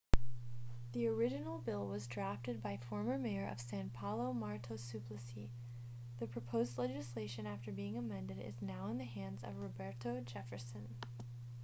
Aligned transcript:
the 0.93 1.05
original 1.05 1.59
bill 1.59 1.85
was 1.85 2.07
drafted 2.07 2.59
by 2.63 2.75
former 2.75 3.19
mayor 3.19 3.45
of 3.47 3.59
são 3.59 3.93
paulo 3.93 4.33
marta 4.33 4.73
suplicy. 4.73 5.49
the 6.17 6.25
proposed 6.25 6.79
legislation 6.79 7.45
after 7.45 7.71
being 7.71 7.95
amended 7.95 8.39
is 8.39 8.63
now 8.63 8.87
in 8.87 8.97
the 8.97 9.03
hands 9.05 9.43
of 9.43 9.59
roberto 9.59 10.19
jefferson 10.21 10.95